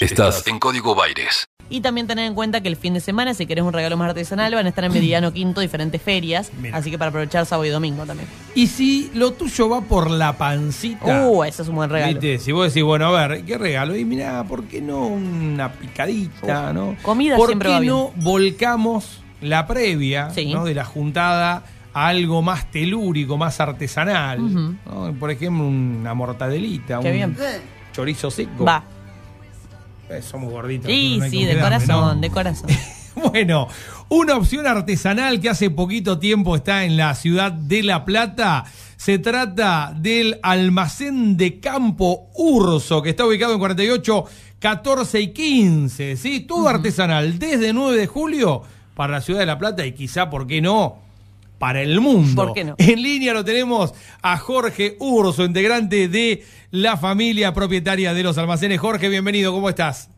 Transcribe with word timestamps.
Estás 0.00 0.46
en 0.46 0.58
Código 0.58 0.94
Baires. 0.94 1.46
Y 1.68 1.80
también 1.80 2.06
tener 2.06 2.26
en 2.26 2.34
cuenta 2.34 2.60
que 2.60 2.68
el 2.68 2.76
fin 2.76 2.94
de 2.94 3.00
semana, 3.00 3.34
si 3.34 3.46
querés 3.46 3.64
un 3.64 3.72
regalo 3.72 3.96
más 3.96 4.10
artesanal, 4.10 4.54
van 4.54 4.66
a 4.66 4.68
estar 4.68 4.84
en 4.84 4.92
Mediano 4.92 5.32
Quinto 5.32 5.60
diferentes 5.60 6.00
ferias. 6.00 6.52
Mira. 6.60 6.76
Así 6.76 6.90
que 6.90 6.98
para 6.98 7.08
aprovechar 7.08 7.44
sábado 7.46 7.64
y 7.64 7.70
domingo 7.70 8.04
también. 8.06 8.28
Y 8.54 8.68
si 8.68 9.10
lo 9.14 9.32
tuyo 9.32 9.68
va 9.68 9.80
por 9.80 10.10
la 10.10 10.34
pancita. 10.34 11.26
Uh, 11.26 11.42
ese 11.44 11.62
es 11.62 11.68
un 11.68 11.76
buen 11.76 11.90
regalo. 11.90 12.12
¿Viste? 12.12 12.38
Si 12.38 12.52
vos 12.52 12.68
decís, 12.72 12.84
bueno, 12.84 13.06
a 13.16 13.26
ver, 13.26 13.44
¿qué 13.44 13.58
regalo? 13.58 13.96
Y 13.96 14.04
mirá, 14.04 14.44
¿por 14.44 14.64
qué 14.64 14.80
no 14.80 15.06
una 15.06 15.72
picadita, 15.72 16.68
Uf, 16.68 16.74
no? 16.74 16.96
comida 17.02 17.36
¿Por 17.36 17.48
siempre 17.48 17.68
qué 17.70 17.74
va 17.74 17.80
bien. 17.80 17.92
no 17.94 18.12
volcamos 18.16 19.22
la 19.40 19.66
previa 19.66 20.30
Sí. 20.30 20.52
¿no? 20.52 20.64
de 20.64 20.74
la 20.74 20.84
juntada 20.84 21.64
a 21.94 22.06
algo 22.08 22.42
más 22.42 22.70
telúrico, 22.70 23.38
más 23.38 23.58
artesanal? 23.60 24.76
Por 25.18 25.30
ejemplo, 25.32 25.64
una 25.66 26.14
mortadelita, 26.14 27.00
Qué 27.00 27.08
un 27.08 27.14
bien. 27.14 27.36
chorizo 27.92 28.30
seco. 28.30 28.64
Va. 28.64 28.84
Eh, 30.08 30.22
somos 30.22 30.50
gorditos. 30.50 30.90
Sí, 30.90 31.18
no 31.18 31.28
sí, 31.28 31.44
de 31.44 31.58
corazón, 31.58 32.16
¿no? 32.16 32.20
de 32.20 32.30
corazón. 32.30 32.70
Bueno, 33.16 33.66
una 34.10 34.36
opción 34.36 34.66
artesanal 34.66 35.40
que 35.40 35.48
hace 35.48 35.70
poquito 35.70 36.18
tiempo 36.18 36.54
está 36.54 36.84
en 36.84 36.98
la 36.98 37.14
ciudad 37.14 37.50
de 37.50 37.82
La 37.82 38.04
Plata. 38.04 38.64
Se 38.98 39.18
trata 39.18 39.94
del 39.96 40.38
almacén 40.42 41.38
de 41.38 41.58
campo 41.58 42.28
Urso, 42.34 43.00
que 43.00 43.08
está 43.10 43.24
ubicado 43.24 43.54
en 43.54 43.58
48, 43.58 44.24
14 44.58 45.20
y 45.20 45.32
15. 45.32 46.16
¿sí? 46.16 46.40
Todo 46.40 46.68
artesanal, 46.68 47.38
desde 47.38 47.72
9 47.72 47.96
de 47.96 48.06
julio 48.06 48.62
para 48.94 49.14
la 49.14 49.20
ciudad 49.22 49.40
de 49.40 49.46
La 49.46 49.58
Plata 49.58 49.86
y 49.86 49.92
quizá, 49.92 50.28
¿por 50.28 50.46
qué 50.46 50.60
no? 50.60 51.05
Para 51.58 51.80
el 51.82 52.00
mundo. 52.00 52.44
¿Por 52.46 52.52
qué 52.54 52.64
no? 52.64 52.74
En 52.78 53.02
línea 53.02 53.32
lo 53.32 53.44
tenemos 53.44 53.94
a 54.22 54.36
Jorge 54.36 54.96
Urso, 55.00 55.44
integrante 55.44 56.08
de 56.08 56.44
la 56.70 56.96
familia 56.96 57.54
propietaria 57.54 58.12
de 58.12 58.22
los 58.22 58.36
almacenes. 58.36 58.78
Jorge, 58.78 59.08
bienvenido, 59.08 59.52
¿cómo 59.52 59.68
estás? 59.70 60.10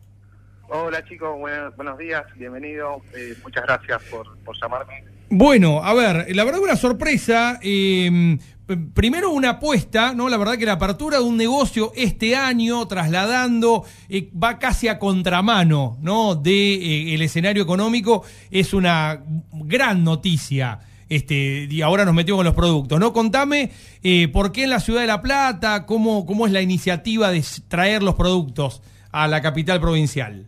Hola 0.67 1.03
chicos, 1.05 1.29
buenos 1.75 1.97
días, 1.97 2.23
bienvenido. 2.35 3.01
eh, 3.15 3.35
muchas 3.43 3.63
gracias 3.63 4.01
por, 4.11 4.37
por 4.39 4.55
llamarme. 4.61 5.03
Bueno, 5.29 5.83
a 5.83 5.93
ver, 5.93 6.35
la 6.35 6.43
verdad 6.43 6.59
una 6.61 6.75
sorpresa. 6.75 7.59
eh, 7.61 8.37
p- 8.65 8.77
primero 8.93 9.31
una 9.31 9.51
apuesta, 9.51 10.13
¿no? 10.13 10.27
La 10.27 10.37
verdad 10.37 10.57
que 10.57 10.65
la 10.65 10.73
apertura 10.73 11.17
de 11.19 11.23
un 11.23 11.37
negocio 11.37 11.91
este 11.95 12.35
año, 12.35 12.87
trasladando, 12.87 13.85
eh, 14.09 14.29
va 14.31 14.59
casi 14.59 14.87
a 14.87 14.99
contramano, 14.99 15.97
¿no? 16.01 16.35
De 16.35 16.73
eh, 16.73 17.13
el 17.15 17.21
escenario 17.21 17.63
económico, 17.63 18.23
es 18.51 18.73
una 18.73 19.23
gran 19.53 20.03
noticia. 20.03 20.79
Este, 21.09 21.67
y 21.69 21.81
ahora 21.81 22.05
nos 22.05 22.13
metimos 22.13 22.37
con 22.39 22.45
los 22.45 22.53
productos, 22.55 22.99
¿no? 22.99 23.11
Contame 23.13 23.71
eh, 24.03 24.27
por 24.27 24.51
qué 24.51 24.65
en 24.65 24.69
la 24.69 24.79
ciudad 24.79 25.01
de 25.01 25.07
La 25.07 25.21
Plata, 25.21 25.85
cómo, 25.87 26.25
cómo 26.25 26.45
es 26.45 26.53
la 26.53 26.61
iniciativa 26.61 27.31
de 27.31 27.43
traer 27.67 28.03
los 28.03 28.13
productos 28.15 28.83
a 29.11 29.27
la 29.27 29.41
capital 29.41 29.81
provincial. 29.81 30.45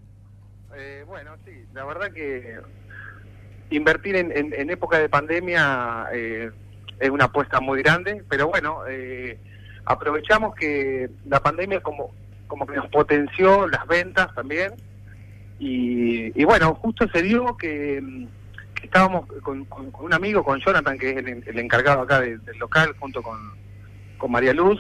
Eh, 0.75 1.03
bueno, 1.07 1.31
sí, 1.45 1.51
la 1.73 1.83
verdad 1.85 2.11
que 2.13 2.57
invertir 3.71 4.15
en, 4.15 4.31
en- 4.31 4.69
época 4.69 4.99
de 4.99 5.09
pandemia 5.09 6.05
eh, 6.13 6.51
es 6.99 7.09
una 7.09 7.25
apuesta 7.25 7.59
muy 7.59 7.81
grande, 7.81 8.21
pero 8.29 8.47
bueno, 8.49 8.81
eh, 8.87 9.39
aprovechamos 9.85 10.53
que 10.53 11.09
la 11.27 11.39
pandemia 11.41 11.81
como, 11.81 12.11
como 12.47 12.67
que 12.67 12.75
nos 12.75 12.87
potenció 12.89 13.67
las 13.67 13.87
ventas 13.87 14.27
también. 14.35 14.73
Y, 15.59 16.39
y 16.39 16.43
bueno, 16.43 16.75
justo 16.75 17.07
se 17.11 17.21
dio 17.23 17.55
que 17.57 18.27
estábamos 18.83 19.25
con, 19.43 19.65
con- 19.65 19.91
con 19.91 20.05
un 20.05 20.13
amigo, 20.13 20.43
con 20.43 20.59
Jonathan, 20.59 20.97
que 20.97 21.11
es 21.11 21.17
el, 21.17 21.43
el 21.45 21.59
encargado 21.59 22.01
acá 22.01 22.19
de- 22.21 22.37
del 22.39 22.57
local, 22.57 22.95
junto 22.99 23.21
con, 23.21 23.37
con 24.17 24.31
María 24.31 24.53
Luz. 24.53 24.79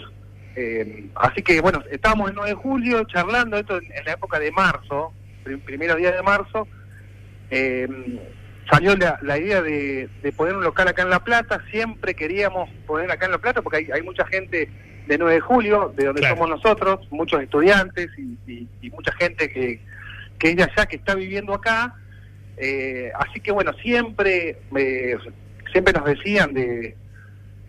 Eh, 0.55 1.07
así 1.15 1.41
que 1.41 1.61
bueno, 1.61 1.81
estábamos 1.89 2.29
el 2.29 2.35
9 2.35 2.49
de 2.51 2.55
julio 2.55 3.03
charlando 3.05 3.57
esto 3.57 3.77
en, 3.77 3.85
en 3.93 4.05
la 4.05 4.11
época 4.13 4.37
de 4.39 4.51
marzo, 4.51 5.13
prim- 5.43 5.61
primeros 5.61 5.97
días 5.97 6.13
de 6.15 6.21
marzo. 6.23 6.67
Eh, 7.49 7.87
salió 8.69 8.95
la, 8.95 9.19
la 9.21 9.37
idea 9.37 9.61
de, 9.61 10.09
de 10.21 10.31
poner 10.31 10.55
un 10.55 10.63
local 10.63 10.87
acá 10.87 11.01
en 11.03 11.09
La 11.09 11.23
Plata. 11.23 11.61
Siempre 11.71 12.13
queríamos 12.15 12.69
poner 12.87 13.11
acá 13.11 13.25
en 13.25 13.31
La 13.31 13.37
Plata 13.37 13.61
porque 13.61 13.77
hay, 13.77 13.91
hay 13.91 14.01
mucha 14.01 14.25
gente 14.27 14.69
de 15.07 15.17
9 15.17 15.33
de 15.35 15.39
julio, 15.41 15.93
de 15.95 16.05
donde 16.05 16.21
Claro. 16.21 16.35
somos 16.37 16.49
nosotros, 16.49 16.99
muchos 17.11 17.41
estudiantes 17.41 18.09
y, 18.17 18.37
y- 18.51 18.67
y 18.81 18.89
mucha 18.91 19.11
gente 19.13 19.49
que, 19.49 19.81
que 20.37 20.49
es 20.51 20.55
de 20.55 20.63
allá, 20.63 20.85
que 20.85 20.97
está 20.97 21.15
viviendo 21.15 21.53
acá. 21.53 21.95
Eh, 22.63 23.11
así 23.15 23.39
que 23.39 23.51
bueno, 23.51 23.73
siempre, 23.81 24.59
eh, 24.77 25.17
siempre 25.71 25.93
nos 25.93 26.05
decían 26.05 26.53
de, 26.53 26.95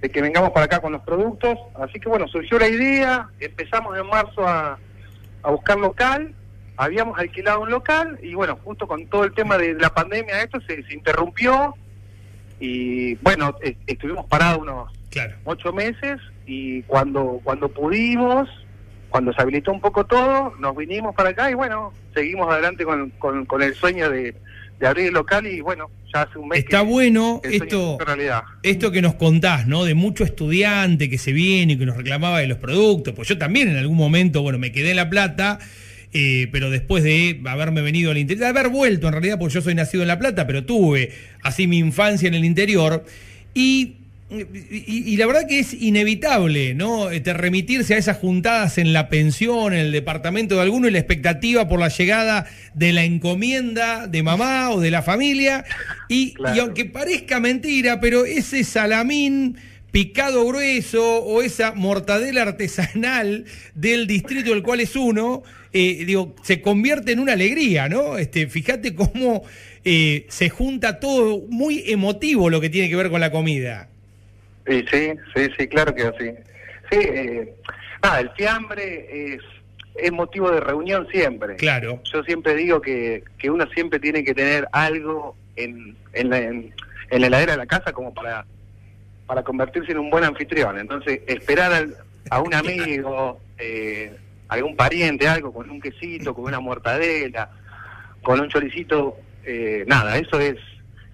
de 0.03 0.11
que 0.11 0.21
vengamos 0.21 0.51
para 0.51 0.67
acá 0.67 0.81
con 0.81 0.93
los 0.93 1.01
productos. 1.03 1.59
Así 1.81 1.99
que 1.99 2.11
bueno, 2.11 2.29
surgió 2.29 2.59
la 2.59 2.69
idea, 2.69 3.29
empezamos 3.41 3.97
en 3.97 4.07
marzo 4.07 4.47
a, 4.47 4.79
a 5.43 5.51
buscar 5.51 5.79
local, 5.79 6.35
habíamos 6.77 7.19
alquilado 7.19 7.63
un 7.63 7.71
local 7.71 8.19
y 8.23 8.35
bueno, 8.35 8.59
justo 8.63 8.87
con 8.87 9.07
todo 9.07 9.25
el 9.25 9.33
tema 9.33 9.57
de 9.57 9.73
la 9.75 9.89
pandemia 9.95 10.43
esto 10.43 10.61
se, 10.61 10.83
se 10.83 10.93
interrumpió 10.95 11.75
y 12.61 13.15
bueno, 13.17 13.57
estuvimos 13.87 14.27
parados 14.27 14.59
unos 14.61 14.93
Claro. 15.11 15.35
ocho 15.45 15.73
meses 15.73 16.21
y 16.47 16.83
cuando 16.85 17.41
cuando 17.45 17.69
pudimos, 17.69 18.49
cuando 19.11 19.33
se 19.33 19.43
habilitó 19.43 19.73
un 19.73 19.81
poco 19.81 20.05
todo, 20.05 20.55
nos 20.59 20.75
vinimos 20.77 21.15
para 21.15 21.31
acá 21.31 21.51
y 21.51 21.55
bueno, 21.55 21.93
seguimos 22.15 22.51
adelante 22.51 22.85
con, 22.85 23.11
con, 23.19 23.45
con 23.47 23.63
el 23.63 23.75
sueño 23.75 24.09
de, 24.09 24.35
de 24.79 24.87
abrir 24.87 25.07
el 25.07 25.15
local 25.15 25.47
y 25.47 25.61
bueno, 25.61 25.91
ya 26.13 26.23
hace 26.23 26.39
un 26.39 26.49
mes 26.49 26.59
Está 26.59 26.81
que 26.81 26.87
bueno 26.87 27.41
sueño 27.43 27.65
esto. 27.65 27.99
realidad. 28.05 28.43
Esto 28.63 28.91
que 28.91 29.03
nos 29.03 29.15
contás, 29.15 29.67
¿no? 29.67 29.85
De 29.85 29.95
mucho 29.95 30.25
estudiante 30.25 31.09
que 31.09 31.19
se 31.19 31.33
viene 31.33 31.75
y 31.75 31.79
que 31.79 31.87
nos 31.87 31.97
reclamaba 31.97 32.41
de 32.41 32.47
los 32.47 32.59
productos. 32.59 33.15
Pues 33.15 33.29
yo 33.29 33.39
también 33.39 33.69
en 33.69 33.77
algún 33.77 33.97
momento, 33.97 34.43
bueno, 34.43 34.59
me 34.59 34.73
quedé 34.73 34.91
en 34.91 34.97
La 34.97 35.09
Plata, 35.09 35.59
eh, 36.13 36.49
pero 36.53 36.71
después 36.71 37.05
de 37.05 37.41
haberme 37.47 37.81
venido 37.81 38.11
al 38.11 38.19
interior, 38.19 38.45
de 38.45 38.59
haber 38.59 38.69
vuelto 38.71 39.07
en 39.07 39.13
realidad, 39.15 39.39
porque 39.39 39.55
yo 39.55 39.63
soy 39.63 39.75
nacido 39.75 40.03
en 40.03 40.09
La 40.09 40.19
Plata, 40.19 40.47
pero 40.47 40.65
tuve 40.65 41.13
así 41.43 41.67
mi 41.67 41.79
infancia 41.79 42.29
en 42.29 42.35
el 42.35 42.45
interior. 42.45 43.05
Y, 43.55 43.97
y- 44.41 45.13
y 45.13 45.17
la 45.17 45.27
verdad 45.27 45.47
que 45.47 45.59
es 45.59 45.73
inevitable, 45.75 46.75
¿no? 46.75 47.11
Este, 47.11 47.33
remitirse 47.33 47.95
a 47.95 47.99
esas 47.99 48.17
juntadas 48.19 48.79
en 48.79 48.93
la 48.93 49.09
pensión, 49.09 49.73
en 49.73 49.81
el 49.81 49.93
departamento 49.93 50.55
de 50.57 50.63
alguno 50.63 50.89
y 50.89 50.91
la 50.91 50.99
expectativa 50.99 51.69
por 51.69 51.81
la 51.81 51.89
llegada 51.89 52.47
de 52.75 52.93
la 52.93 53.05
encomienda 53.05 54.07
de 54.07 54.23
mamá 54.23 54.71
o 54.71 54.81
de 54.81 54.91
la 54.91 55.03
familia. 55.03 55.65
Y, 56.09 56.33
Claro. 56.35 56.57
y 56.57 56.59
aunque 56.61 56.85
parezca 56.87 57.41
mentira, 57.41 58.01
pero 58.01 58.25
ese 58.25 58.65
salamín 58.65 59.57
picado 59.91 60.47
grueso 60.47 61.23
o 61.23 61.43
esa 61.43 61.73
mortadela 61.73 62.43
artesanal 62.43 63.45
del 63.75 64.07
distrito 64.07 64.51
del 64.51 64.63
cual 64.63 64.81
es 64.81 64.97
uno, 64.97 65.43
eh, 65.75 66.05
digo, 66.07 66.35
se 66.43 66.63
convierte 66.63 67.13
en 67.13 67.19
una 67.21 67.35
alegría, 67.35 67.89
¿no? 67.91 68.17
Este, 68.19 68.47
fíjate 68.47 68.95
cómo 68.95 69.43
eh, 69.85 70.27
se 70.31 70.49
junta 70.49 71.01
todo 71.01 71.45
muy 71.51 71.83
emotivo 71.89 72.49
lo 72.49 72.61
que 72.61 72.71
tiene 72.71 72.89
que 72.89 72.97
ver 72.97 73.11
con 73.11 73.21
la 73.21 73.31
comida. 73.31 73.89
Sí, 74.67 74.85
sí, 74.91 75.13
sí, 75.35 75.49
sí, 75.59 75.69
claro 75.69 75.95
que 75.95 76.03
sí. 76.19 76.31
Sí, 76.91 76.99
eh, 77.01 77.55
nada, 78.03 78.21
el 78.21 78.31
fiambre 78.31 79.35
es, 79.35 79.41
es 79.97 80.13
motivo 80.13 80.51
de 80.51 80.61
reunión 80.61 81.07
siempre. 81.11 81.57
Claro. 81.57 82.01
Yo 82.13 82.23
siempre 82.25 82.55
digo 82.55 82.81
que, 82.81 83.25
que 83.39 83.51
uno 83.51 83.67
siempre 83.75 83.99
tiene 83.99 84.23
que 84.25 84.35
tener 84.35 84.69
algo 84.73 85.35
en, 85.57 85.97
en, 86.13 86.31
la, 86.31 86.39
en, 86.39 86.75
en 87.11 87.21
la 87.21 87.27
heladera 87.27 87.53
de 87.53 87.59
la 87.59 87.67
casa 87.67 87.93
como 87.93 88.13
para, 88.15 88.45
para 89.27 89.43
convertirse 89.43 89.93
en 89.93 89.99
un 89.99 90.11
buen 90.11 90.25
anfitrión. 90.25 90.79
Entonces, 90.79 91.21
esperar 91.27 91.73
al- 91.73 91.97
a 92.31 92.41
un 92.41 92.55
amigo, 92.55 93.41
eh, 93.59 94.15
algún 94.49 94.77
pariente, 94.77 95.27
algo, 95.29 95.53
con 95.53 95.71
un 95.71 95.81
quesito, 95.81 96.35
con 96.35 96.45
una 96.45 96.61
mortadela, 96.61 97.51
con 98.23 98.39
un 98.41 98.49
choricito, 98.49 99.17
eh, 99.45 99.85
nada, 99.87 100.19
eso 100.19 100.39
es, 100.39 100.57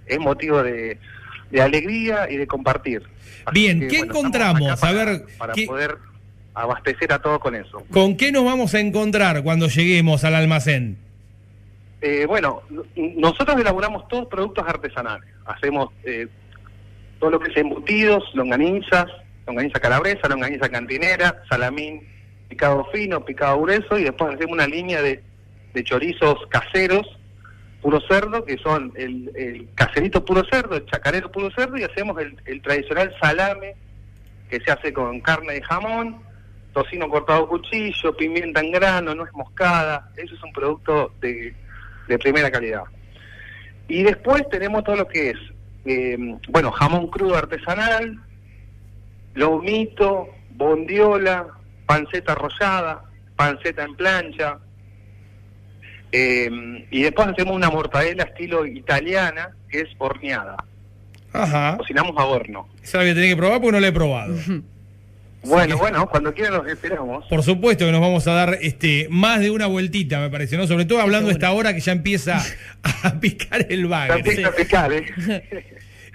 es 0.07 0.19
motivo 0.19 0.63
de, 0.63 0.99
de 1.51 1.61
alegría 1.63 2.31
y 2.31 2.37
de 2.37 2.47
compartir. 2.47 3.03
Así 3.45 3.61
Bien, 3.61 3.81
que, 3.81 3.89
¿qué 3.89 3.99
encontramos? 4.01 4.83
A 4.83 4.93
ver, 4.93 5.25
para 5.39 5.53
¿qué- 5.55 5.67
poder 5.67 5.97
abastecer 6.55 7.13
a 7.13 7.21
todos 7.21 7.39
con 7.39 7.55
eso. 7.55 7.83
¿Con 7.91 8.17
qué 8.17 8.33
nos 8.33 8.45
vamos 8.45 8.75
a 8.75 8.81
encontrar 8.81 9.43
cuando 9.43 9.69
lleguemos 9.69 10.25
al 10.25 10.35
almacén? 10.35 10.99
Eh, 12.01 12.27
bueno, 12.27 12.63
nosotros 12.97 13.59
elaboramos 13.61 14.07
todos 14.09 14.27
productos 14.29 14.65
artesanales. 14.67 15.29
Hacemos 15.47 15.91
eh, 16.05 16.27
todo 17.19 17.31
lo 17.31 17.41
que 17.41 17.51
es 17.51 17.57
embutidos, 17.57 18.23
longanizas, 18.35 19.07
longaniza 19.47 19.81
calabresa, 19.81 20.29
longaniza 20.29 20.69
cantinera, 20.69 21.43
salamín 21.49 22.03
picado 22.49 22.87
fino, 22.93 23.25
picado 23.25 23.61
grueso 23.61 23.99
y 23.99 24.05
después 24.05 24.35
hacemos 24.35 24.53
una 24.55 24.67
línea 24.67 25.03
de, 25.03 25.23
de 25.75 25.85
chorizos 25.85 26.37
caseros, 26.51 27.07
puro 27.83 28.01
cerdo, 28.09 28.45
que 28.45 28.59
son 28.59 28.93
el, 28.97 29.31
el 29.37 29.69
caserito 29.75 30.25
puro 30.25 30.43
cerdo, 30.51 30.77
el 30.77 30.87
chacarero 30.87 31.31
puro 31.31 31.51
cerdo 31.51 31.77
y 31.77 31.85
hacemos 31.85 32.21
el, 32.21 32.37
el 32.45 32.61
tradicional 32.61 33.15
salame 33.21 33.75
que 34.51 34.61
se 34.61 34.71
hace 34.71 34.93
con 34.93 35.21
carne 35.21 35.55
de 35.55 35.63
jamón, 35.63 36.23
tocino 36.73 37.09
cortado 37.09 37.45
a 37.45 37.49
cuchillo, 37.49 38.17
pimienta 38.17 38.61
en 38.61 38.73
grano, 38.73 39.15
nuez 39.15 39.33
moscada. 39.33 40.11
Eso 40.17 40.35
es 40.35 40.43
un 40.43 40.53
producto 40.53 41.13
de, 41.21 41.55
de 42.09 42.19
primera 42.19 42.51
calidad. 42.51 42.85
Y 43.89 44.03
después 44.03 44.49
tenemos 44.51 44.85
todo 44.85 44.97
lo 44.97 45.09
que 45.09 45.31
es, 45.31 45.39
eh, 45.85 46.17
bueno, 46.49 46.71
jamón 46.73 47.09
crudo 47.09 47.37
artesanal, 47.37 48.19
lomito, 49.35 50.29
bondiola, 50.51 51.47
panceta 51.87 52.33
arrollada, 52.33 53.05
panceta 53.37 53.85
en 53.85 53.95
plancha, 53.95 54.59
Eh, 56.13 56.87
y 56.91 57.03
después 57.03 57.29
hacemos 57.29 57.55
una 57.55 57.71
mortadela 57.71 58.25
estilo 58.25 58.67
italiana, 58.67 59.51
que 59.71 59.81
es 59.81 59.89
horneada. 59.99 60.57
Ajá. 61.33 61.77
Cocinamos 61.77 62.17
a 62.17 62.25
horno. 62.25 62.69
Esa 62.83 62.99
la 62.99 63.05
voy 63.05 63.11
a 63.11 63.15
tener 63.15 63.31
que 63.31 63.37
probar 63.37 63.61
porque 63.61 63.73
no 63.73 63.81
la 63.81 63.89
he 63.89 63.93
probado. 63.93 64.35
Bueno, 65.45 65.79
bueno, 65.79 66.09
cuando 66.11 66.35
quieran 66.35 66.55
los 66.55 66.67
esperamos. 66.67 67.25
Por 67.27 67.45
supuesto 67.45 67.87
que 67.87 67.93
nos 67.93 68.01
vamos 68.01 68.27
a 68.27 68.33
dar 68.33 68.59
este 68.61 69.07
más 69.09 69.39
de 69.39 69.53
una 69.53 69.67
vueltita, 69.67 70.19
me 70.19 70.31
parece, 70.31 70.57
¿no? 70.57 70.67
Sobre 70.67 70.85
todo 70.85 71.01
hablando 71.01 71.29
de 71.29 71.35
esta 71.35 71.53
hora 71.53 71.73
que 71.75 71.81
ya 71.81 71.93
empieza 71.93 72.45
a 72.83 73.15
picar 73.21 73.65
el 73.71 73.83
Ya 73.83 73.89
bagre. 73.89 74.19
empieza 74.19 74.49
a 74.49 74.53
picar, 74.53 74.93
¿eh? 74.93 75.05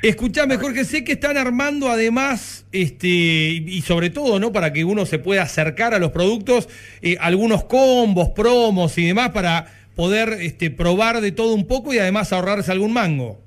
Escuchame, 0.02 0.58
Jorge, 0.58 0.84
sé 0.84 1.06
que 1.06 1.14
están 1.14 1.38
armando 1.38 1.90
además, 1.90 2.66
este, 2.74 3.08
y 3.08 3.64
y 3.70 3.82
sobre 3.82 4.10
todo, 4.10 4.38
¿no? 4.38 4.52
Para 4.52 4.74
que 4.74 4.84
uno 4.84 5.06
se 5.06 5.18
pueda 5.20 5.44
acercar 5.44 5.94
a 5.94 6.00
los 6.00 6.12
productos, 6.12 6.68
eh, 7.02 7.16
algunos 7.22 7.64
combos, 7.64 8.30
promos 8.32 8.98
y 8.98 9.08
demás 9.08 9.30
para 9.30 9.72
poder 9.96 10.30
este, 10.42 10.72
probar 10.72 11.22
de 11.22 11.32
todo 11.32 11.54
un 11.54 11.68
poco 11.68 11.94
y 11.94 12.00
además 12.00 12.34
ahorrarse 12.34 12.72
algún 12.72 12.94
mango. 12.94 13.40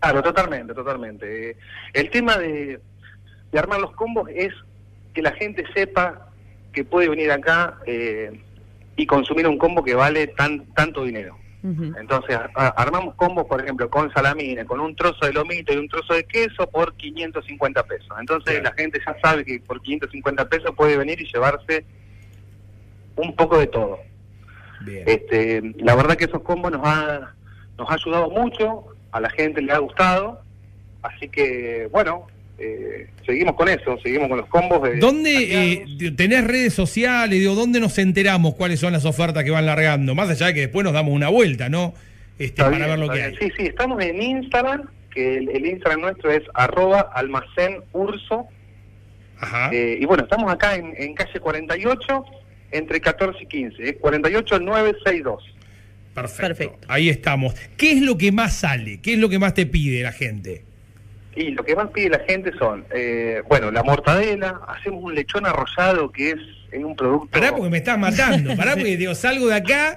Claro, 0.00 0.22
totalmente, 0.22 0.72
totalmente. 0.74 1.50
Eh, 1.50 1.56
El 1.92 2.10
tema 2.10 2.38
de, 2.38 2.80
de 3.52 3.58
armar 3.58 3.80
los 3.80 3.92
combos 3.92 4.28
es 4.34 4.52
que 5.12 5.22
la 5.22 5.32
gente 5.32 5.64
sepa 5.74 6.28
que 6.72 6.84
puede 6.84 7.08
venir 7.08 7.30
acá 7.32 7.78
eh, 7.86 8.40
y 8.96 9.06
consumir 9.06 9.46
un 9.46 9.58
combo 9.58 9.82
que 9.84 9.94
vale 9.94 10.28
tan 10.28 10.64
tanto 10.74 11.04
dinero. 11.04 11.36
Entonces, 11.62 12.38
a- 12.54 12.68
armamos 12.68 13.14
combos, 13.16 13.44
por 13.44 13.60
ejemplo, 13.62 13.90
con 13.90 14.10
salamine, 14.14 14.64
con 14.64 14.80
un 14.80 14.96
trozo 14.96 15.26
de 15.26 15.34
lomito 15.34 15.74
y 15.74 15.76
un 15.76 15.88
trozo 15.90 16.14
de 16.14 16.24
queso 16.24 16.66
por 16.70 16.94
550 16.94 17.82
pesos. 17.82 18.08
Entonces, 18.18 18.60
Claro. 18.60 18.70
la 18.70 18.82
gente 18.82 18.98
ya 19.06 19.14
sabe 19.22 19.44
que 19.44 19.60
por 19.60 19.82
550 19.82 20.48
pesos 20.48 20.70
puede 20.74 20.96
venir 20.96 21.20
y 21.20 21.30
llevarse 21.30 21.84
un 23.16 23.36
poco 23.36 23.58
de 23.58 23.66
todo. 23.66 23.98
Bien. 24.80 25.04
Este, 25.06 25.62
la 25.78 25.94
verdad 25.94 26.16
que 26.16 26.24
esos 26.24 26.42
combos 26.42 26.72
nos 26.72 26.82
ha, 26.84 27.34
nos 27.78 27.90
ha 27.90 27.94
ayudado 27.94 28.30
mucho, 28.30 28.84
a 29.12 29.20
la 29.20 29.30
gente 29.30 29.60
le 29.62 29.72
ha 29.72 29.78
gustado, 29.78 30.40
así 31.02 31.28
que 31.28 31.88
bueno, 31.92 32.26
eh, 32.58 33.08
seguimos 33.24 33.54
con 33.54 33.68
eso, 33.68 33.98
seguimos 34.02 34.28
con 34.28 34.38
los 34.38 34.46
combos. 34.48 34.82
De 34.82 34.98
¿Dónde 34.98 35.80
eh, 35.80 36.10
tenés 36.12 36.46
redes 36.46 36.74
sociales? 36.74 37.38
Digo, 37.38 37.54
¿Dónde 37.54 37.80
nos 37.80 37.96
enteramos 37.98 38.54
cuáles 38.54 38.80
son 38.80 38.92
las 38.92 39.06
ofertas 39.06 39.44
que 39.44 39.50
van 39.50 39.66
largando? 39.66 40.14
Más 40.14 40.28
allá 40.28 40.46
de 40.48 40.54
que 40.54 40.60
después 40.60 40.84
nos 40.84 40.92
damos 40.92 41.14
una 41.14 41.30
vuelta, 41.30 41.68
¿no? 41.70 41.94
Este, 42.38 42.62
para 42.62 42.86
ver 42.86 42.98
lo 42.98 43.08
que 43.08 43.22
hay. 43.22 43.36
Sí, 43.36 43.50
sí, 43.56 43.64
estamos 43.64 44.02
en 44.02 44.20
Instagram, 44.20 44.88
que 45.10 45.38
el, 45.38 45.48
el 45.50 45.66
Instagram 45.66 46.00
nuestro 46.02 46.30
es 46.30 46.42
arroba 46.54 47.10
almacén 47.14 47.82
urso, 47.92 48.46
Ajá. 49.38 49.70
eh, 49.72 49.98
y 50.00 50.04
bueno, 50.04 50.24
estamos 50.24 50.52
acá 50.52 50.74
en, 50.74 50.94
en 50.96 51.14
calle 51.14 51.40
48, 51.40 52.24
entre 52.72 53.00
14 53.00 53.42
y 53.42 53.46
15, 53.46 53.82
es 53.90 53.96
48962. 54.00 55.44
Perfecto. 56.14 56.42
perfecto. 56.46 56.86
Ahí 56.88 57.08
estamos. 57.08 57.54
¿Qué 57.76 57.92
es 57.92 58.02
lo 58.02 58.18
que 58.18 58.32
más 58.32 58.56
sale? 58.56 59.00
¿Qué 59.00 59.12
es 59.14 59.18
lo 59.18 59.28
que 59.28 59.38
más 59.38 59.54
te 59.54 59.66
pide 59.66 60.02
la 60.02 60.12
gente? 60.12 60.64
Y 61.36 61.52
lo 61.52 61.62
que 61.64 61.76
más 61.76 61.88
pide 61.90 62.10
la 62.10 62.18
gente 62.28 62.52
son, 62.58 62.84
eh, 62.92 63.42
bueno, 63.48 63.70
la 63.70 63.82
mortadela, 63.84 64.60
hacemos 64.66 65.02
un 65.04 65.14
lechón 65.14 65.46
arrollado 65.46 66.10
que 66.10 66.30
es 66.32 66.38
en 66.72 66.84
un 66.84 66.96
producto... 66.96 67.28
Pará 67.38 67.52
porque 67.54 67.70
me 67.70 67.78
estás 67.78 67.98
matando. 67.98 68.56
Pará 68.56 68.72
porque 68.72 68.96
digo, 68.96 69.14
salgo 69.14 69.46
de 69.48 69.54
acá 69.54 69.94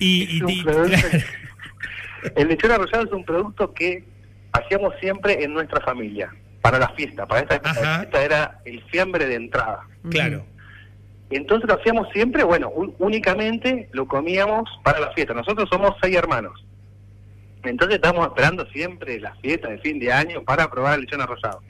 y. 0.00 0.24
y- 0.24 0.36
Es 0.38 0.42
un 0.42 0.50
y- 0.50 0.62
producto- 0.64 1.08
claro. 1.10 1.24
El 2.36 2.48
lechón 2.48 2.70
arrollado 2.72 3.04
es 3.04 3.12
un 3.12 3.24
producto 3.24 3.72
que 3.72 4.02
hacíamos 4.52 4.94
siempre 5.00 5.44
en 5.44 5.52
nuestra 5.52 5.80
familia, 5.82 6.34
para 6.60 6.78
la 6.78 6.88
fiesta, 6.90 7.26
para 7.26 7.42
esta, 7.42 8.02
esta 8.02 8.24
era 8.24 8.60
el 8.64 8.82
fiambre 8.84 9.26
de 9.26 9.34
entrada. 9.36 9.80
Claro. 10.10 10.44
Entonces 11.36 11.68
lo 11.68 11.74
hacíamos 11.74 12.08
siempre, 12.12 12.44
bueno, 12.44 12.68
un- 12.70 12.94
únicamente 12.98 13.88
lo 13.92 14.06
comíamos 14.06 14.68
para 14.82 15.00
la 15.00 15.10
fiesta. 15.12 15.34
Nosotros 15.34 15.68
somos 15.68 15.92
seis 16.00 16.16
hermanos. 16.16 16.64
Entonces 17.64 17.96
estamos 17.96 18.26
esperando 18.26 18.66
siempre 18.70 19.18
la 19.20 19.34
fiesta 19.36 19.68
de 19.68 19.78
fin 19.78 19.98
de 19.98 20.12
año 20.12 20.42
para 20.42 20.70
probar 20.70 20.94
el 20.94 21.02
lechón 21.02 21.20
arrollado. 21.22 21.60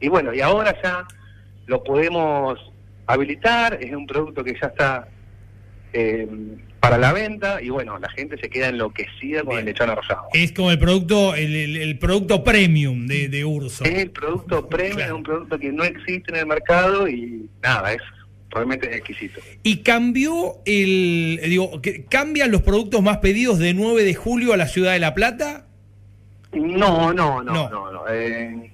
Y 0.00 0.08
bueno, 0.08 0.32
y 0.34 0.40
ahora 0.40 0.74
ya 0.82 1.06
lo 1.66 1.84
podemos 1.84 2.58
habilitar, 3.06 3.78
es 3.80 3.92
un 3.94 4.06
producto 4.06 4.42
que 4.42 4.54
ya 4.60 4.68
está 4.68 5.08
eh, 5.92 6.26
para 6.80 6.98
la 6.98 7.12
venta 7.12 7.62
y 7.62 7.68
bueno, 7.70 7.98
la 7.98 8.08
gente 8.10 8.36
se 8.38 8.50
queda 8.50 8.68
enloquecida 8.68 9.42
con 9.44 9.58
el 9.58 9.64
lechón 9.64 9.88
arrollado. 9.88 10.24
Es 10.32 10.52
como 10.52 10.70
el 10.70 10.78
producto, 10.78 11.34
el, 11.34 11.54
el- 11.54 11.76
el 11.76 11.98
producto 11.98 12.42
premium 12.44 13.06
de, 13.06 13.28
de 13.28 13.44
Urso. 13.44 13.84
Es 13.84 13.94
el 13.98 14.10
producto 14.10 14.68
premium, 14.68 14.96
Claro. 14.96 15.12
es 15.12 15.16
un 15.16 15.22
producto 15.22 15.58
que 15.58 15.72
no 15.72 15.84
existe 15.84 16.30
en 16.32 16.36
el 16.36 16.46
mercado 16.46 17.08
y 17.08 17.48
nada, 17.62 17.92
es 17.92 18.02
realmente 18.56 18.94
exquisito. 18.96 19.40
Y 19.62 19.78
cambió 19.78 20.56
el. 20.64 21.40
Digo, 21.44 21.80
¿cambian 22.08 22.50
los 22.50 22.62
productos 22.62 23.02
más 23.02 23.18
pedidos 23.18 23.58
de 23.58 23.74
9 23.74 24.02
de 24.04 24.14
julio 24.14 24.52
a 24.52 24.56
la 24.56 24.66
ciudad 24.66 24.92
de 24.92 24.98
La 24.98 25.14
Plata? 25.14 25.66
No, 26.52 27.12
no, 27.12 27.42
no, 27.42 27.52
No. 27.52 27.70
no. 27.70 27.92
no. 27.92 28.08
Eh, 28.08 28.70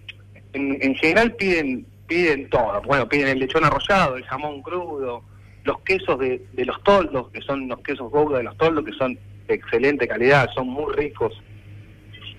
en, 0.54 0.78
en 0.80 0.94
general 0.96 1.34
piden 1.34 1.86
piden 2.06 2.50
todo. 2.50 2.82
Bueno, 2.82 3.08
piden 3.08 3.28
el 3.28 3.38
lechón 3.38 3.64
arrollado, 3.64 4.16
el 4.16 4.24
jamón 4.24 4.60
crudo, 4.60 5.22
los 5.64 5.80
quesos 5.80 6.18
de, 6.18 6.44
de 6.52 6.64
los 6.66 6.82
toldos, 6.82 7.30
que 7.30 7.40
son 7.40 7.68
los 7.68 7.80
quesos 7.80 8.10
Gouda 8.10 8.38
de 8.38 8.44
los 8.44 8.56
toldos, 8.58 8.84
que 8.84 8.92
son 8.92 9.18
de 9.48 9.54
excelente 9.54 10.06
calidad, 10.06 10.48
son 10.54 10.68
muy 10.68 10.92
ricos. 10.94 11.32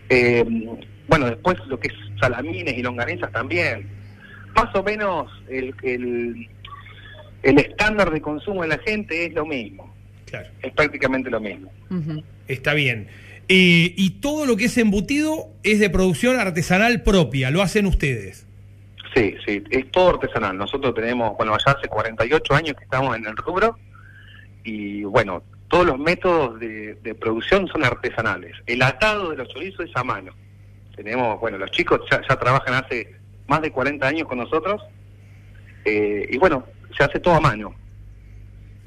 Eh, 0.10 0.46
bueno, 1.07 1.25
después 1.25 1.57
lo 1.68 1.80
que 1.80 1.88
es 1.88 1.94
salamines 2.19 2.78
y 2.78 2.84
longanizas 2.84 3.31
también. 3.31 3.89
Más 4.56 4.74
o 4.75 4.84
menos 4.84 5.31
el, 5.50 5.74
el, 5.81 6.48
el 7.44 7.60
estándar 7.60 8.12
de 8.12 8.22
consumo 8.22 8.63
de 8.63 8.69
la 8.69 8.78
gente 8.80 9.25
es 9.25 9.34
lo 9.34 9.45
mismo, 9.45 9.94
Claro. 10.25 10.48
es 10.62 10.72
prácticamente 10.74 11.30
lo 11.30 11.40
mismo. 11.40 11.72
Está 12.48 12.74
bien. 12.74 13.07
Eh, 13.50 13.94
y 13.98 14.10
todo 14.22 14.45
lo 14.45 14.56
que 14.57 14.66
es 14.66 14.78
embutido 14.78 15.50
es 15.63 15.80
de 15.80 15.90
producción 15.90 16.40
artesanal 16.40 17.04
propia, 17.04 17.51
lo 17.51 17.62
hacen 17.62 17.86
ustedes. 17.86 18.48
Sí, 19.13 19.36
sí, 19.45 19.63
es 19.69 19.92
todo 19.92 20.12
artesanal. 20.12 20.57
Nosotros 20.57 20.95
tenemos, 20.95 21.38
bueno, 21.38 21.56
ya 21.63 21.74
hace 21.74 21.88
48 21.88 22.56
años 22.56 22.75
que 22.75 22.84
estamos 22.86 23.16
en 23.16 23.25
el 23.28 23.36
rubro 23.38 23.78
y 24.63 25.04
bueno, 25.04 25.44
todos 25.68 25.86
los 25.86 26.00
métodos 26.00 26.60
de, 26.60 26.96
de 26.96 27.13
producción 27.16 27.68
son 27.68 27.84
artesanales. 27.84 28.54
El 28.66 28.81
atado 28.81 29.30
de 29.31 29.38
los 29.38 29.50
chorizos 29.50 29.86
es 29.88 29.96
a 29.96 30.04
mano. 30.04 30.34
Tenemos, 30.96 31.39
bueno, 31.39 31.57
los 31.57 31.69
chicos 31.72 32.01
ya, 32.10 32.22
ya 32.28 32.39
trabajan 32.39 32.74
hace 32.75 33.13
más 33.48 33.62
de 33.62 33.72
40 33.72 34.07
años 34.07 34.28
con 34.28 34.38
nosotros 34.38 34.81
eh, 35.86 36.28
y 36.31 36.38
bueno, 36.38 36.66
se 36.98 37.04
hace 37.04 37.19
todo 37.19 37.36
a 37.36 37.40
mano. 37.42 37.74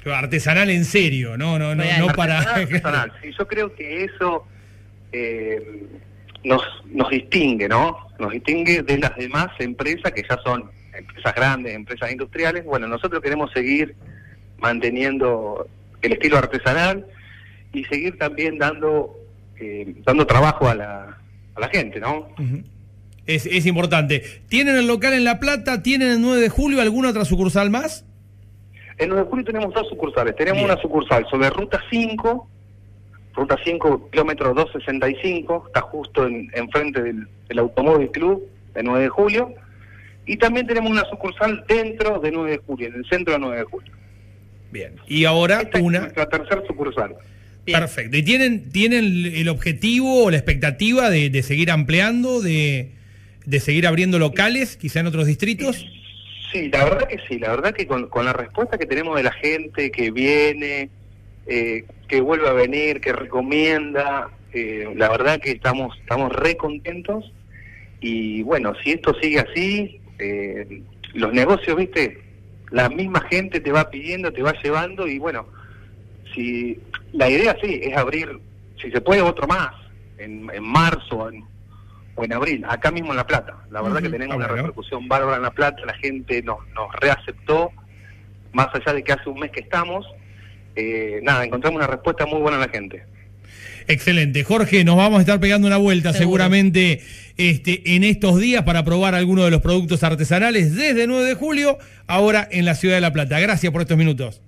Pero 0.03 0.15
Artesanal 0.15 0.69
en 0.69 0.85
serio, 0.85 1.37
no, 1.37 1.59
no, 1.59 1.75
no, 1.75 1.83
Real. 1.83 1.99
no 1.99 2.07
para. 2.13 2.39
Artesanal. 2.39 3.11
Sí, 3.21 3.31
yo 3.37 3.47
creo 3.47 3.73
que 3.75 4.05
eso 4.05 4.45
eh, 5.11 5.85
nos, 6.43 6.61
nos 6.85 7.09
distingue, 7.09 7.67
¿no? 7.67 7.97
Nos 8.19 8.31
distingue 8.31 8.83
de 8.83 8.97
las 8.97 9.15
demás 9.15 9.47
empresas 9.59 10.11
que 10.11 10.23
ya 10.27 10.37
son 10.43 10.69
empresas 10.97 11.35
grandes, 11.35 11.75
empresas 11.75 12.11
industriales. 12.11 12.63
Bueno, 12.65 12.87
nosotros 12.87 13.21
queremos 13.21 13.51
seguir 13.51 13.95
manteniendo 14.59 15.67
el 16.01 16.13
estilo 16.13 16.37
artesanal 16.37 17.05
y 17.73 17.83
seguir 17.85 18.17
también 18.17 18.57
dando 18.57 19.13
eh, 19.59 19.95
dando 20.05 20.25
trabajo 20.25 20.69
a 20.69 20.75
la, 20.75 21.17
a 21.55 21.59
la 21.59 21.69
gente, 21.69 21.99
¿no? 21.99 22.29
Ujú. 22.39 22.63
Es, 23.27 23.45
es 23.45 23.65
importante. 23.65 24.23
¿Tienen 24.47 24.75
el 24.77 24.87
local 24.87 25.13
en 25.13 25.23
La 25.23 25.39
Plata? 25.39 25.83
¿Tienen 25.83 26.09
el 26.09 26.21
9 26.21 26.41
de 26.41 26.49
julio 26.49 26.81
alguna 26.81 27.09
otra 27.09 27.25
sucursal 27.25 27.69
más? 27.69 28.05
En 28.97 29.09
9 29.09 29.23
de 29.23 29.29
julio 29.29 29.45
tenemos 29.45 29.73
dos 29.73 29.87
sucursales. 29.89 30.35
Tenemos 30.35 30.59
Bien. 30.59 30.71
una 30.71 30.81
sucursal 30.81 31.25
sobre 31.29 31.49
Ruta 31.51 31.79
5, 31.89 32.49
Ruta 33.35 33.55
5, 33.63 34.09
kilómetro 34.11 34.53
265, 34.55 35.65
está 35.67 35.81
justo 35.81 36.25
en, 36.25 36.49
enfrente 36.55 37.03
del, 37.03 37.27
del 37.47 37.59
Automóvil 37.59 38.09
Club 38.09 38.47
de 38.73 38.81
9 38.83 39.03
de 39.03 39.09
julio. 39.09 39.53
Y 40.25 40.37
también 40.37 40.65
tenemos 40.65 40.89
una 40.89 41.05
sucursal 41.09 41.63
dentro 41.67 42.19
de 42.19 42.31
9 42.31 42.51
de 42.51 42.57
julio, 42.57 42.87
en 42.87 42.95
el 42.95 43.05
centro 43.07 43.33
de 43.33 43.39
9 43.39 43.57
de 43.57 43.63
julio. 43.63 43.93
Bien. 44.71 44.95
Y 45.07 45.25
ahora 45.25 45.61
Esta 45.61 45.77
es 45.77 45.83
una. 45.83 45.99
nuestra 45.99 46.27
tercera 46.27 46.63
sucursal. 46.67 47.15
Bien. 47.65 47.79
Perfecto. 47.79 48.17
¿Y 48.17 48.23
tienen, 48.23 48.71
tienen 48.71 49.05
el 49.33 49.47
objetivo 49.49 50.25
o 50.25 50.31
la 50.31 50.37
expectativa 50.37 51.09
de, 51.09 51.29
de 51.29 51.43
seguir 51.43 51.69
ampliando, 51.69 52.41
de, 52.41 52.96
de 53.47 53.61
seguir 53.61 53.87
abriendo 53.87 54.19
locales, 54.19 54.75
quizá 54.75 54.99
en 54.99 55.07
otros 55.07 55.25
distritos? 55.25 55.87
Sí, 56.51 56.69
la 56.69 56.83
verdad 56.83 57.07
que 57.07 57.17
sí, 57.29 57.39
la 57.39 57.51
verdad 57.51 57.73
que 57.73 57.87
con, 57.87 58.09
la 58.25 58.33
respuesta 58.33 58.77
que 58.77 58.85
tenemos 58.85 59.15
de 59.15 59.23
la 59.23 59.31
gente 59.31 59.89
que 59.89 60.11
viene, 60.11 60.89
eh, 61.45 61.85
que 62.09 62.19
vuelve 62.19 62.49
a 62.49 62.53
venir, 62.53 62.99
que 62.99 63.13
recomienda, 63.13 64.29
eh, 64.53 64.91
la 64.97 65.07
verdad 65.09 65.39
que 65.39 65.51
estamos, 65.51 65.97
estamos 65.97 66.33
re 66.33 66.57
contentos 66.57 67.31
y 68.01 68.43
bueno, 68.43 68.73
si 68.83 68.91
esto 68.91 69.15
sigue 69.21 69.39
así, 69.39 70.01
eh, 70.19 70.81
los 71.13 71.31
negocios, 71.31 71.77
viste, 71.77 72.19
la 72.71 72.89
misma 72.89 73.21
gente 73.29 73.61
te 73.61 73.71
va 73.71 73.89
pidiendo, 73.89 74.33
te 74.33 74.41
va 74.41 74.53
llevando 74.61 75.07
y 75.07 75.19
bueno, 75.19 75.47
si 76.35 76.77
la 77.13 77.29
idea 77.29 77.55
sí 77.63 77.79
es 77.81 77.95
abrir, 77.95 78.39
si 78.81 78.91
se 78.91 78.99
puede 78.99 79.21
otro 79.21 79.47
más, 79.47 79.71
en, 80.17 80.49
en 80.53 80.63
marzo 80.63 81.29
en- 81.29 81.45
o 82.17 82.25
en 82.25 82.33
abril, 82.33 82.65
acá 82.67 82.91
mismo 82.91 83.11
en 83.11 83.17
La 83.17 83.25
Plata. 83.27 83.55
La 83.71 83.81
verdad 83.81 84.01
que 84.01 84.09
tenemos 84.09 84.33
Ah, 84.33 84.37
una 84.37 84.47
bueno. 84.47 84.63
repercusión 84.63 85.07
bárbara 85.07 85.37
en 85.37 85.43
La 85.43 85.51
Plata, 85.51 85.85
la 85.85 85.93
gente 85.93 86.41
nos, 86.41 86.57
nos 86.75 86.93
reaceptó, 86.99 87.71
más 88.53 88.67
allá 88.73 88.91
de 88.93 89.03
que 89.03 89.11
hace 89.13 89.29
un 89.29 89.39
mes 89.39 89.51
que 89.51 89.61
estamos. 89.61 90.05
eh, 90.75 91.21
nada, 91.23 91.43
encontramos 91.45 91.77
una 91.77 91.87
respuesta 91.87 92.25
muy 92.27 92.39
buena 92.39 92.57
a 92.57 92.61
la 92.61 92.69
gente. 92.69 93.03
Excelente. 93.87 94.43
Jorge, 94.43 94.83
nos 94.83 94.97
vamos 94.97 95.19
a 95.19 95.21
estar 95.21 95.39
pegando 95.39 95.67
una 95.67 95.77
vuelta 95.77 96.11
Seguro. 96.11 96.43
seguramente 96.43 97.01
este, 97.37 97.95
en 97.95 98.03
estos 98.03 98.37
días 98.39 98.63
para 98.63 98.83
probar 98.83 99.15
algunos 99.15 99.45
de 99.45 99.51
los 99.51 99.61
productos 99.61 100.03
artesanales 100.03 100.75
desde 100.75 101.03
el 101.03 101.09
9 101.09 101.23
de 101.25 101.33
julio, 101.35 101.77
ahora 102.05 102.47
en 102.51 102.65
la 102.65 102.75
ciudad 102.75 102.95
de 102.95 103.01
La 103.01 103.13
Plata. 103.13 103.39
Gracias 103.39 103.71
por 103.71 103.81
estos 103.81 103.97
minutos. 103.97 104.41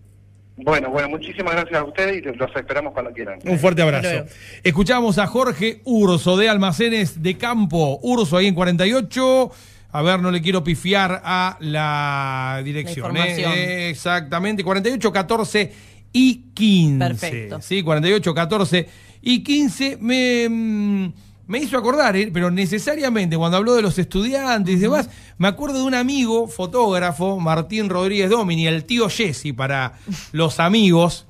Bueno, 0.64 0.90
bueno, 0.90 1.10
muchísimas 1.10 1.54
gracias 1.54 1.80
a 1.80 1.84
ustedes 1.84 2.18
y 2.18 2.22
los 2.22 2.56
esperamos 2.56 2.94
cuando 2.94 3.12
quieran. 3.12 3.40
Un 3.44 3.60
fuerte 3.60 3.82
abrazo. 3.82 4.26
Escuchamos 4.64 5.18
a 5.18 5.28
Jorge 5.28 5.82
Urso 5.86 6.36
de 6.38 6.50
Almacenes 6.50 7.22
de 7.22 7.38
Campo. 7.38 8.00
Urso 8.02 8.38
ahí 8.38 8.48
en 8.48 8.56
48. 8.56 9.52
A 9.92 10.02
ver, 10.02 10.20
no 10.20 10.32
le 10.32 10.42
quiero 10.42 10.64
pifiar 10.64 11.22
a 11.24 11.58
la 11.62 12.62
dirección. 12.64 13.14
La. 13.14 13.26
¿eh? 13.26 13.90
Exactamente, 13.90 14.64
48, 14.64 15.12
14 15.12 15.74
y 16.14 16.36
15. 16.54 17.00
Perfecto. 17.00 17.62
Sí, 17.62 17.82
48, 17.82 18.34
14 18.34 18.90
y 19.22 19.44
15. 19.44 19.98
Me, 20.02 20.48
mm, 20.50 21.14
me 21.50 21.58
hizo 21.58 21.80
acordar, 21.80 22.16
¿eh? 22.16 22.30
pero 22.32 22.52
necesariamente 22.52 23.36
cuando 23.36 23.58
habló 23.58 23.74
de 23.74 23.82
los 23.82 23.98
estudiantes 23.98 24.76
y 24.76 24.78
demás, 24.78 25.10
me 25.40 25.48
acuerdo 25.48 25.80
de 25.80 25.84
un 25.84 25.96
amigo 25.96 26.48
fotógrafo, 26.48 27.40
Martín 27.40 27.90
Rodríguez 27.90 28.30
Domini, 28.30 28.68
el 28.68 28.86
tío 28.86 29.10
Jesse 29.10 29.52
para 29.58 29.94
los 30.32 30.60
amigos. 30.60 31.26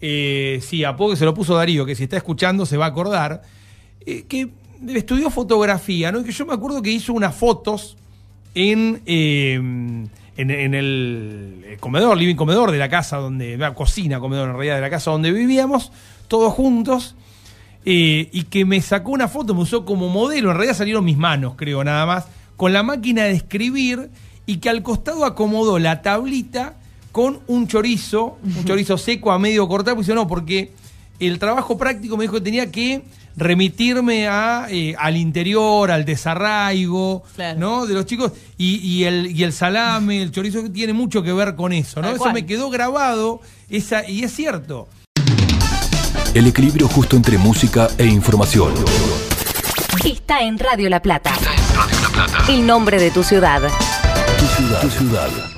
Eh, 0.00 0.60
sí, 0.62 0.84
a 0.84 0.94
poco 0.94 1.16
se 1.16 1.24
lo 1.24 1.34
puso 1.34 1.56
Darío, 1.56 1.84
que 1.84 1.96
si 1.96 2.04
está 2.04 2.16
escuchando 2.16 2.64
se 2.64 2.76
va 2.76 2.84
a 2.84 2.88
acordar, 2.90 3.42
eh, 4.06 4.24
que 4.28 4.50
estudió 4.94 5.30
fotografía, 5.30 6.12
¿no? 6.12 6.20
Y 6.20 6.24
que 6.24 6.32
yo 6.32 6.46
me 6.46 6.54
acuerdo 6.54 6.80
que 6.80 6.92
hizo 6.92 7.12
unas 7.12 7.34
fotos 7.34 7.96
en, 8.54 9.02
en, 9.04 10.12
en 10.36 10.74
el 10.74 11.76
comedor, 11.80 12.16
living 12.16 12.36
comedor 12.36 12.70
de 12.70 12.78
la 12.78 12.88
casa 12.88 13.16
donde, 13.16 13.56
la 13.56 13.74
cocina 13.74 14.20
comedor 14.20 14.48
en 14.48 14.54
realidad 14.54 14.76
de 14.76 14.82
la 14.82 14.90
casa 14.90 15.10
donde 15.10 15.32
vivíamos, 15.32 15.90
todos 16.28 16.52
juntos, 16.52 17.16
eh, 17.86 18.28
y 18.32 18.42
que 18.42 18.64
me 18.64 18.80
sacó 18.82 19.12
una 19.12 19.28
foto, 19.28 19.54
me 19.54 19.62
usó 19.62 19.84
como 19.84 20.08
modelo, 20.08 20.50
en 20.50 20.56
realidad 20.56 20.76
salieron 20.76 21.04
mis 21.04 21.16
manos, 21.16 21.54
creo, 21.56 21.82
nada 21.84 22.04
más, 22.04 22.26
con 22.56 22.72
la 22.72 22.82
máquina 22.82 23.24
de 23.24 23.32
escribir, 23.32 24.10
y 24.44 24.58
que 24.58 24.68
al 24.68 24.82
costado 24.82 25.24
acomodó 25.24 25.78
la 25.78 26.02
tablita 26.02 26.74
con 27.12 27.40
un 27.46 27.66
chorizo, 27.66 28.38
un 28.44 28.64
chorizo 28.64 28.98
seco 28.98 29.32
a 29.32 29.38
medio 29.38 29.66
cortar, 29.68 29.94
pues 29.94 30.08
no, 30.08 30.26
porque 30.28 30.72
el 31.18 31.38
trabajo 31.38 31.78
práctico 31.78 32.16
me 32.16 32.24
dijo 32.24 32.34
que 32.34 32.40
tenía 32.42 32.70
que 32.70 33.02
remitirme 33.36 34.28
a, 34.28 34.66
eh, 34.70 34.94
al 34.98 35.16
interior, 35.16 35.90
al 35.90 36.04
desarraigo, 36.04 37.22
Claro. 37.34 37.58
¿no? 37.58 37.86
De 37.86 37.94
los 37.94 38.06
chicos. 38.06 38.32
Y, 38.58 38.76
y 38.76 39.04
el, 39.04 39.30
y 39.30 39.44
el 39.44 39.52
salame, 39.52 40.22
el 40.22 40.30
chorizo 40.30 40.70
tiene 40.70 40.92
mucho 40.92 41.22
que 41.22 41.32
ver 41.32 41.54
con 41.54 41.72
eso, 41.72 42.00
¿no? 42.02 42.10
Eso 42.10 42.32
me 42.32 42.46
quedó 42.46 42.70
grabado, 42.70 43.40
esa, 43.70 44.08
y 44.08 44.22
es 44.24 44.32
cierto. 44.34 44.88
El 46.36 46.46
equilibrio 46.46 46.86
justo 46.86 47.16
entre 47.16 47.38
música 47.38 47.88
e 47.96 48.04
información. 48.04 48.74
Está 50.04 50.42
en 50.42 50.58
Radio 50.58 50.90
La 50.90 51.00
Plata. 51.00 51.32
Radio 51.32 51.98
La 52.02 52.08
Plata. 52.10 52.52
El 52.52 52.66
nombre 52.66 53.00
de 53.00 53.10
tu 53.10 53.24
ciudad. 53.24 53.62
Tu 54.38 54.44
ciudad. 54.44 54.80
Tu 54.82 54.90
ciudad. 54.90 55.55